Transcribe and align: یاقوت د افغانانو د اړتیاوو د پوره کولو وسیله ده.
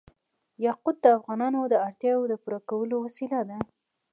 یاقوت 0.65 0.97
د 1.01 1.05
افغانانو 1.17 1.59
د 1.67 1.75
اړتیاوو 1.87 2.29
د 2.31 2.33
پوره 2.43 2.59
کولو 2.69 2.95
وسیله 3.05 3.39
ده. 3.49 3.57